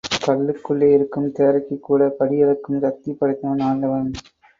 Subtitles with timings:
[0.25, 4.09] கல்லுக்குள்ளே இருக்கும் தேரைக்குக் கூட படியளக்கும் சத்தி படைச்சவன் ஆண்டவன்.